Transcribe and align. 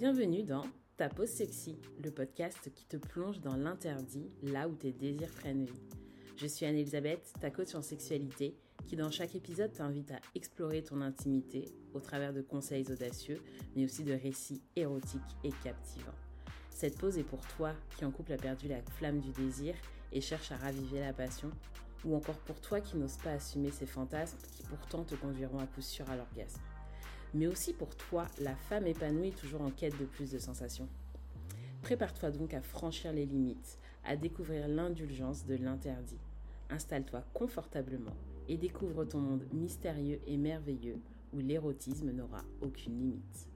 Bienvenue 0.00 0.44
dans 0.44 0.64
Ta 0.96 1.10
pause 1.10 1.28
sexy, 1.28 1.76
le 2.02 2.10
podcast 2.10 2.72
qui 2.74 2.86
te 2.86 2.96
plonge 2.96 3.38
dans 3.40 3.54
l'interdit, 3.54 4.30
là 4.42 4.66
où 4.66 4.74
tes 4.74 4.92
désirs 4.92 5.28
prennent 5.28 5.66
vie. 5.66 5.82
Je 6.38 6.46
suis 6.46 6.64
Anne-Elisabeth, 6.64 7.34
ta 7.38 7.50
coach 7.50 7.74
en 7.74 7.82
sexualité, 7.82 8.56
qui 8.86 8.96
dans 8.96 9.10
chaque 9.10 9.34
épisode 9.34 9.74
t'invite 9.74 10.10
à 10.10 10.20
explorer 10.34 10.82
ton 10.82 11.02
intimité 11.02 11.66
au 11.92 12.00
travers 12.00 12.32
de 12.32 12.40
conseils 12.40 12.90
audacieux, 12.90 13.42
mais 13.76 13.84
aussi 13.84 14.02
de 14.02 14.14
récits 14.14 14.62
érotiques 14.74 15.20
et 15.44 15.52
captivants. 15.62 16.16
Cette 16.70 16.96
pause 16.96 17.18
est 17.18 17.22
pour 17.22 17.46
toi 17.48 17.74
qui 17.98 18.06
en 18.06 18.10
couple 18.10 18.32
a 18.32 18.38
perdu 18.38 18.68
la 18.68 18.80
flamme 18.80 19.20
du 19.20 19.32
désir 19.32 19.74
et 20.12 20.22
cherche 20.22 20.50
à 20.50 20.56
raviver 20.56 21.00
la 21.00 21.12
passion, 21.12 21.50
ou 22.06 22.16
encore 22.16 22.38
pour 22.46 22.58
toi 22.62 22.80
qui 22.80 22.96
n'ose 22.96 23.18
pas 23.18 23.32
assumer 23.32 23.70
ses 23.70 23.84
fantasmes 23.84 24.38
qui 24.56 24.62
pourtant 24.62 25.04
te 25.04 25.14
conduiront 25.14 25.58
à 25.58 25.66
coup 25.66 25.82
sûr 25.82 26.08
à 26.08 26.16
l'orgasme. 26.16 26.62
Mais 27.34 27.46
aussi 27.46 27.72
pour 27.72 27.94
toi, 27.96 28.26
la 28.40 28.54
femme 28.54 28.86
épanouie 28.86 29.32
toujours 29.32 29.62
en 29.62 29.70
quête 29.70 29.98
de 29.98 30.04
plus 30.04 30.30
de 30.30 30.38
sensations. 30.38 30.88
Prépare-toi 31.82 32.30
donc 32.30 32.54
à 32.54 32.60
franchir 32.60 33.12
les 33.12 33.26
limites, 33.26 33.78
à 34.04 34.16
découvrir 34.16 34.68
l'indulgence 34.68 35.46
de 35.46 35.56
l'interdit. 35.56 36.18
Installe-toi 36.70 37.24
confortablement 37.32 38.16
et 38.48 38.56
découvre 38.56 39.04
ton 39.04 39.18
monde 39.18 39.46
mystérieux 39.52 40.20
et 40.26 40.36
merveilleux 40.36 40.98
où 41.32 41.38
l'érotisme 41.38 42.10
n'aura 42.10 42.44
aucune 42.60 42.98
limite. 42.98 43.49